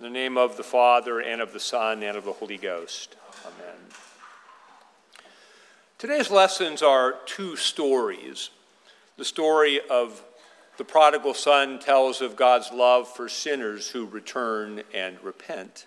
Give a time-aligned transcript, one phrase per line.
[0.00, 3.16] In the name of the Father, and of the Son, and of the Holy Ghost.
[3.44, 3.76] Amen.
[5.98, 8.48] Today's lessons are two stories.
[9.18, 10.24] The story of
[10.78, 15.86] the prodigal son tells of God's love for sinners who return and repent.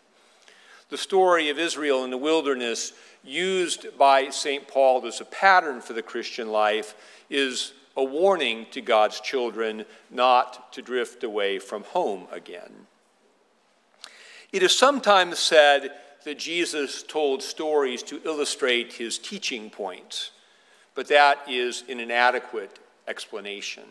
[0.89, 2.93] The story of Israel in the wilderness,
[3.23, 4.67] used by St.
[4.67, 6.93] Paul as a pattern for the Christian life,
[7.31, 12.85] is a warning to God's children not to drift away from home again.
[14.53, 15.89] It is sometimes said
[16.25, 20.29] that Jesus told stories to illustrate his teaching points,
[20.93, 22.77] but that is an inadequate
[23.07, 23.83] explanation.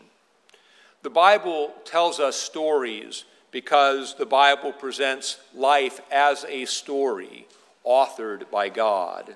[1.01, 7.45] The Bible tells us stories because the Bible presents life as a story
[7.85, 9.35] authored by God.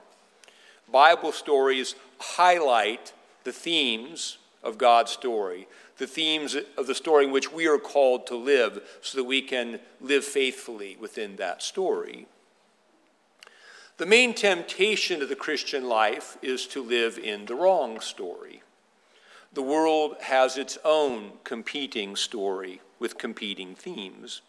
[0.90, 3.12] Bible stories highlight
[3.44, 8.28] the themes of God's story the themes of the story in which we are called
[8.28, 12.28] to live so that we can live faithfully within that story.
[13.98, 18.62] The main temptation of the Christian life is to live in the wrong story.
[19.54, 24.42] The world has its own competing story with competing themes.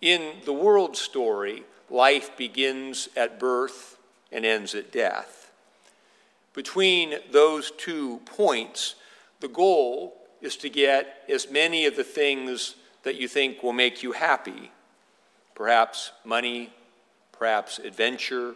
[0.00, 3.98] In the world story, life begins at birth
[4.32, 5.52] and ends at death.
[6.52, 8.96] Between those two points,
[9.38, 14.02] the goal is to get as many of the things that you think will make
[14.02, 14.70] you happy
[15.54, 16.70] perhaps money,
[17.32, 18.54] perhaps adventure,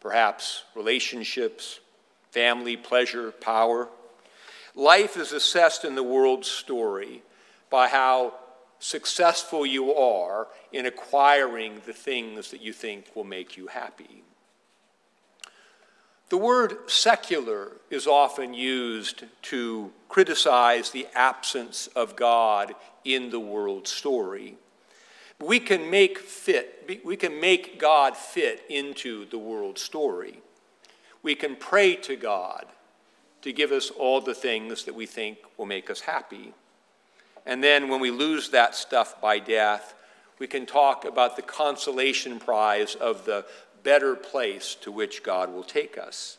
[0.00, 1.80] perhaps relationships,
[2.30, 3.86] family, pleasure, power.
[4.74, 7.22] Life is assessed in the world's story
[7.68, 8.32] by how
[8.78, 14.22] successful you are in acquiring the things that you think will make you happy.
[16.28, 23.88] The word secular is often used to criticize the absence of God in the world
[23.88, 24.56] story.
[25.40, 30.40] We can make fit, we can make God fit into the world story.
[31.22, 32.66] We can pray to God
[33.42, 36.52] to give us all the things that we think will make us happy.
[37.46, 39.94] And then when we lose that stuff by death,
[40.38, 43.46] we can talk about the consolation prize of the
[43.82, 46.38] better place to which God will take us.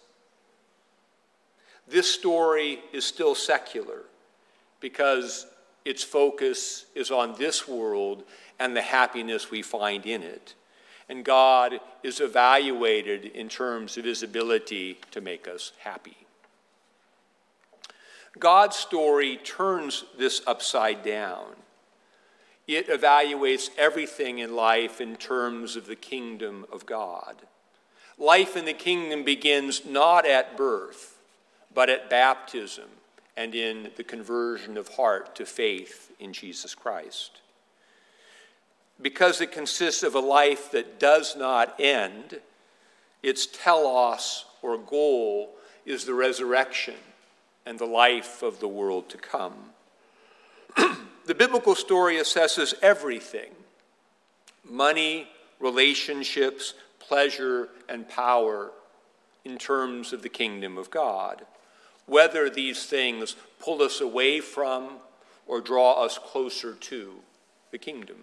[1.87, 4.03] This story is still secular
[4.79, 5.47] because
[5.85, 8.23] its focus is on this world
[8.59, 10.53] and the happiness we find in it.
[11.07, 16.17] And God is evaluated in terms of his ability to make us happy.
[18.37, 21.55] God's story turns this upside down.
[22.69, 27.35] It evaluates everything in life in terms of the kingdom of God.
[28.19, 31.17] Life in the kingdom begins not at birth,
[31.73, 32.85] but at baptism
[33.35, 37.41] and in the conversion of heart to faith in Jesus Christ.
[39.01, 42.39] Because it consists of a life that does not end,
[43.23, 45.55] its telos or goal
[45.87, 46.97] is the resurrection
[47.65, 49.71] and the life of the world to come.
[51.29, 53.51] The biblical story assesses everything
[54.67, 55.27] money,
[55.59, 58.71] relationships, pleasure, and power
[59.45, 61.45] in terms of the kingdom of God.
[62.07, 64.97] Whether these things pull us away from
[65.45, 67.13] or draw us closer to
[67.69, 68.17] the kingdom.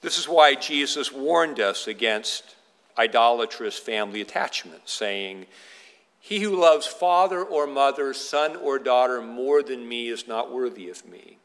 [0.00, 2.56] This is why Jesus warned us against
[2.96, 5.44] idolatrous family attachment, saying,
[6.24, 10.88] he who loves father or mother, son or daughter more than me is not worthy
[10.88, 11.38] of me.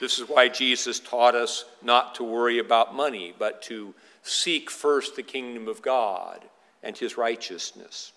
[0.00, 3.94] This is why Jesus taught us not to worry about money, but to
[4.24, 6.44] seek first the kingdom of God
[6.82, 8.12] and his righteousness,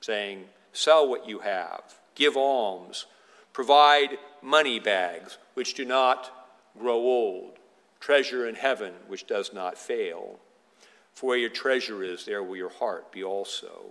[0.00, 1.82] saying, Sell what you have,
[2.14, 3.06] give alms,
[3.52, 6.30] provide money bags which do not
[6.78, 7.58] grow old,
[7.98, 10.38] treasure in heaven which does not fail.
[11.20, 13.90] For where your treasure is, there will your heart be also.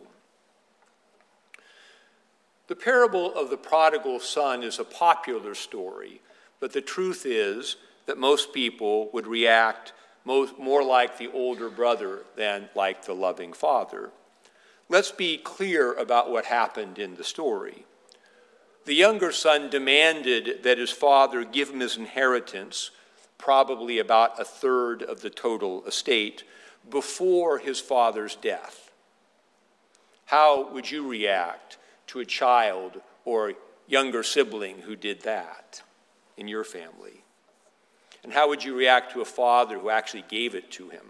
[2.66, 6.22] The parable of the prodigal son is a popular story,
[6.59, 7.75] but the truth is
[8.07, 9.94] that most people would react
[10.25, 14.09] more like the older brother than like the loving father.
[14.89, 17.86] Let's be clear about what happened in the story.
[18.86, 22.89] The younger son demanded that his father give him his inheritance,
[23.38, 26.44] probably about a third of the total estate,
[26.89, 28.91] before his father's death.
[30.25, 31.77] How would you react
[32.07, 33.53] to a child or
[33.87, 35.81] younger sibling who did that
[36.37, 37.23] in your family?
[38.23, 41.05] And how would you react to a father who actually gave it to him?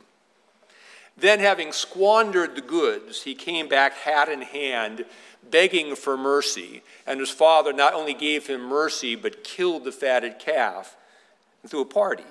[1.18, 5.04] Then, having squandered the goods, he came back hat in hand,
[5.50, 6.82] begging for mercy.
[7.06, 10.96] And his father not only gave him mercy, but killed the fatted calf
[11.62, 12.24] and threw a party.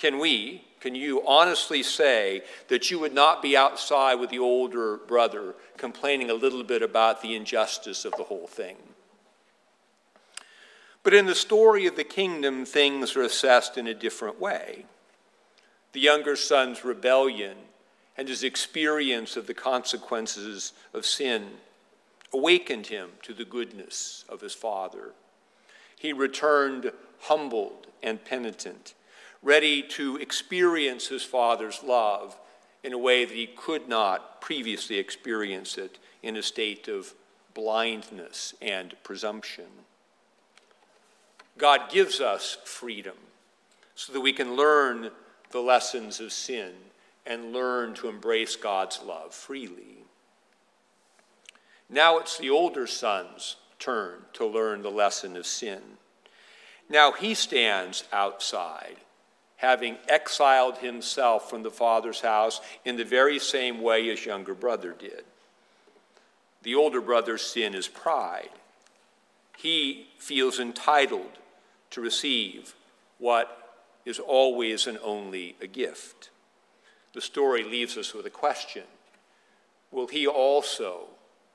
[0.00, 4.96] Can we, can you honestly say that you would not be outside with the older
[4.96, 8.78] brother complaining a little bit about the injustice of the whole thing?
[11.02, 14.86] But in the story of the kingdom, things are assessed in a different way.
[15.92, 17.58] The younger son's rebellion
[18.16, 21.46] and his experience of the consequences of sin
[22.32, 25.12] awakened him to the goodness of his father.
[25.98, 28.94] He returned humbled and penitent
[29.42, 32.36] ready to experience his Father's love
[32.82, 37.14] in a way that he could not previously experience it in a state of
[37.54, 39.66] blindness and presumption.
[41.58, 43.16] God gives us freedom
[43.94, 45.10] so that we can learn
[45.50, 46.72] the lessons of sin
[47.26, 50.04] and learn to embrace God's love freely.
[51.88, 55.82] Now it's the older son's turn to learn the lesson of sin.
[56.88, 58.96] Now he stands outside
[59.60, 64.96] having exiled himself from the Father's house in the very same way his younger brother
[64.98, 65.22] did.
[66.62, 68.48] The older brother's sin is pride.
[69.58, 71.38] He feels entitled
[71.90, 72.74] to receive
[73.18, 73.76] what
[74.06, 76.30] is always and only a gift.
[77.12, 78.84] The story leaves us with a question
[79.90, 81.08] Will he also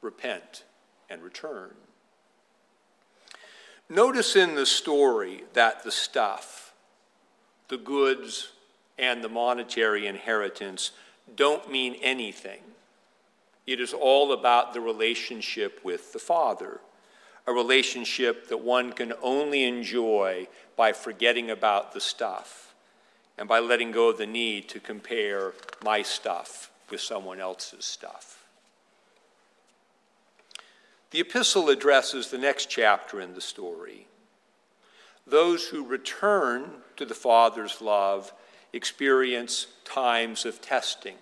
[0.04, 0.64] repent
[1.10, 1.72] and return?
[3.90, 6.65] Notice in the story that the stuff,
[7.68, 8.52] the goods
[8.98, 10.92] and the monetary inheritance
[11.36, 12.62] don't mean anything.
[13.66, 16.80] It is all about the relationship with the Father,
[17.48, 22.74] a relationship that one can only enjoy by forgetting about the stuff
[23.38, 25.54] and by letting go of the need to compare
[25.84, 28.46] my stuff with someone else's stuff.
[31.12, 34.08] The epistle addresses the next chapter in the story
[35.28, 38.32] those who return to the Father's love
[38.74, 41.16] experience times of testing,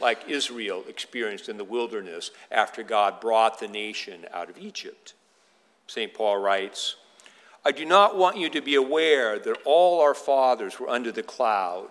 [0.00, 5.14] like Israel experienced in the wilderness after God brought the nation out of Egypt.
[5.86, 6.12] St.
[6.14, 6.96] Paul writes,
[7.64, 11.22] I do not want you to be aware that all our fathers were under the
[11.22, 11.90] cloud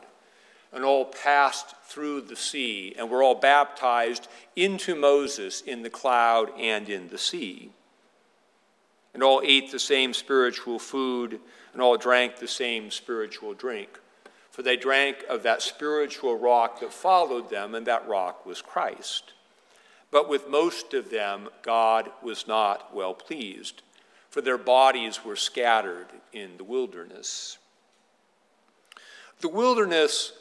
[0.74, 6.52] and all passed through the sea and were all baptized into Moses in the cloud
[6.58, 7.72] and in the sea
[9.14, 11.40] and all ate the same spiritual food,
[11.74, 14.00] and all drank the same spiritual drink.
[14.52, 19.34] For they drank of that spiritual rock that followed them, and that rock was Christ.
[20.12, 23.82] But with most of them, God was not well pleased,
[24.30, 27.58] for their bodies were scattered in the wilderness.
[29.40, 30.34] The wilderness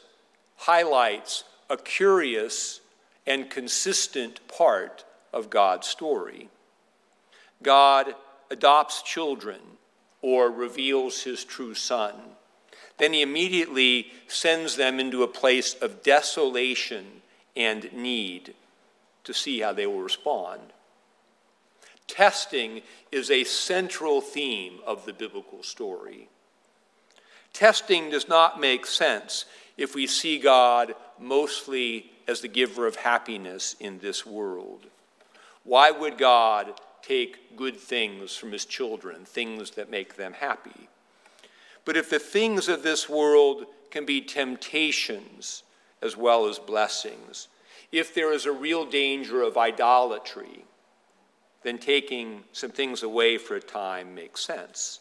[0.57, 2.81] highlights a curious
[3.25, 6.49] and consistent part of God's story.
[7.63, 8.13] God
[8.51, 9.59] adopts children
[10.21, 12.13] or reveals his true son.
[12.97, 17.05] Then he immediately sends them into a place of desolation
[17.55, 18.53] and need
[19.23, 20.61] to see how they will respond.
[22.07, 22.81] Testing
[23.11, 26.27] is a central theme of the biblical story.
[27.53, 29.45] Testing does not make sense
[29.77, 34.85] if we see God mostly as the giver of happiness in this world.
[35.63, 40.89] Why would God take good things from his children, things that make them happy.
[41.85, 45.63] But if the things of this world can be temptations
[46.01, 47.47] as well as blessings,
[47.91, 50.65] if there is a real danger of idolatry,
[51.63, 54.99] then taking some things away for a time makes sense.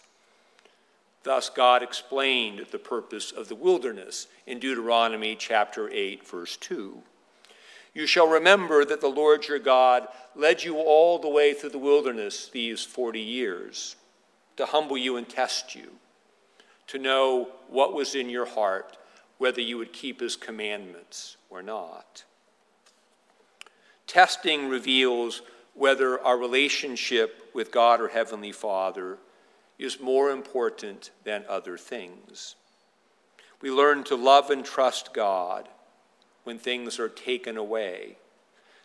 [1.23, 7.03] Thus, God explained the purpose of the wilderness in Deuteronomy chapter 8, verse 2.
[7.93, 11.79] You shall remember that the Lord your God led you all the way through the
[11.79, 13.97] wilderness these 40 years
[14.57, 15.91] to humble you and test you,
[16.87, 18.97] to know what was in your heart,
[19.39, 22.25] whether you would keep his commandments or not.
[24.07, 25.43] Testing reveals
[25.75, 29.19] whether our relationship with God or Heavenly Father
[29.79, 32.55] is more important than other things.
[33.63, 35.69] We learn to love and trust God
[36.45, 38.17] when things are taken away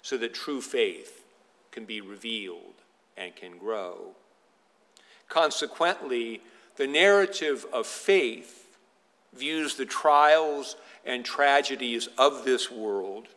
[0.01, 1.25] so that true faith
[1.71, 2.75] can be revealed
[3.17, 4.11] and can grow.
[5.27, 6.41] Consequently,
[6.75, 8.77] the narrative of faith
[9.33, 13.27] views the trials and tragedies of this world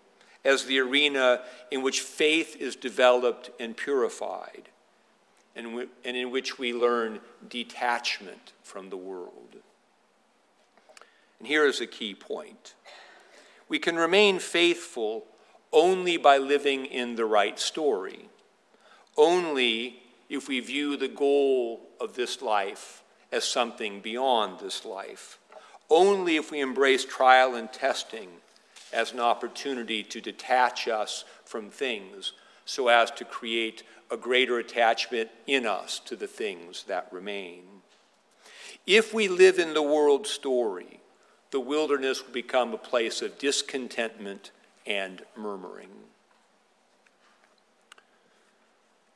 [0.44, 4.68] as the arena in which faith is developed and purified,
[5.56, 9.56] and, in which we learn detachment from the world.
[11.38, 12.74] And here is a key point
[13.68, 15.24] we can remain faithful
[15.72, 18.28] only by living in the right story,
[19.16, 25.38] only if we view the goal of this life as something beyond this life.
[25.90, 28.28] Only if we embrace trial and testing
[28.92, 32.32] as an opportunity to detach us from things
[32.64, 37.64] so as to create a greater attachment in us to the things that remain.
[38.86, 41.00] If we live in the world story,
[41.50, 44.50] the wilderness will become a place of discontentment
[44.86, 45.88] and murmuring.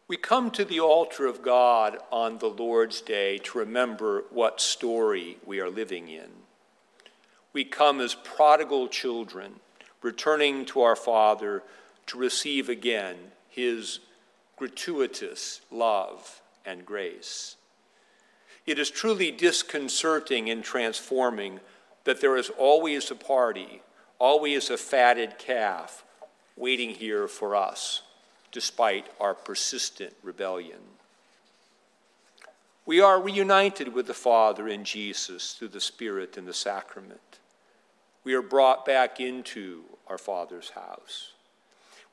[0.08, 5.38] We come to the altar of God on the Lord's Day to remember what story
[5.46, 6.28] we are living in.
[7.52, 9.60] We come as prodigal children,
[10.02, 11.62] returning to our Father
[12.08, 13.16] to receive again
[13.48, 14.00] his
[14.56, 17.56] gratuitous love and grace.
[18.66, 21.60] It is truly disconcerting and transforming
[22.04, 23.82] that there is always a party,
[24.18, 26.04] always a fatted calf
[26.56, 28.02] waiting here for us
[28.50, 30.78] despite our persistent rebellion.
[32.84, 37.38] We are reunited with the Father in Jesus through the Spirit and the sacrament.
[38.24, 41.32] We are brought back into our Father's house.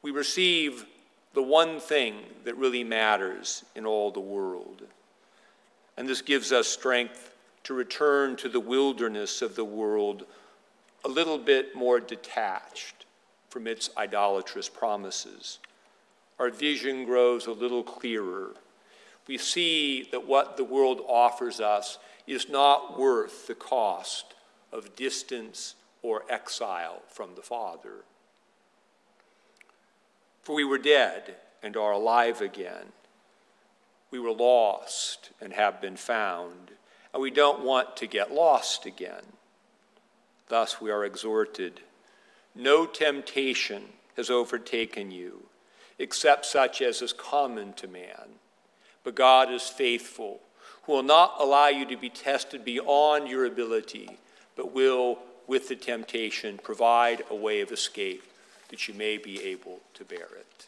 [0.01, 0.85] We receive
[1.33, 4.83] the one thing that really matters in all the world.
[5.97, 7.35] And this gives us strength
[7.69, 10.25] to return to the wilderness of the world
[11.05, 13.05] a little bit more detached
[13.47, 15.59] from its idolatrous promises
[16.39, 18.55] our vision grows a little clearer.
[19.27, 24.33] We see that what the world offers us is not worth the cost
[24.71, 28.05] of distance or exile from the Father.
[30.41, 32.93] For we were dead and are alive again.
[34.09, 36.71] We were lost and have been found,
[37.13, 39.23] and we don't want to get lost again.
[40.47, 41.81] Thus, we are exhorted
[42.55, 43.83] no temptation
[44.15, 45.45] has overtaken you
[45.97, 48.39] except such as is common to man.
[49.03, 50.39] But God is faithful,
[50.83, 54.17] who will not allow you to be tested beyond your ability,
[54.55, 58.23] but will, with the temptation, provide a way of escape
[58.69, 60.67] that you may be able to bear it.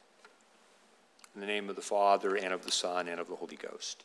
[1.33, 4.03] In the name of the Father, and of the Son, and of the Holy Ghost.